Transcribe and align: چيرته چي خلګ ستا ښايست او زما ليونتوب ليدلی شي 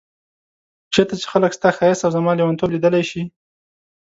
چيرته 0.93 1.15
چي 1.21 1.25
خلګ 1.31 1.51
ستا 1.57 1.69
ښايست 1.77 2.03
او 2.05 2.11
زما 2.17 2.31
ليونتوب 2.37 2.69
ليدلی 2.73 3.03
شي 3.11 3.21